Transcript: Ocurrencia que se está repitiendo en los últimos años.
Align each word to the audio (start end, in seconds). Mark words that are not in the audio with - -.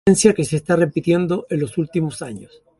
Ocurrencia 0.03 0.33
que 0.33 0.45
se 0.45 0.55
está 0.55 0.75
repitiendo 0.77 1.45
en 1.51 1.59
los 1.59 1.77
últimos 1.77 2.23
años. 2.23 2.63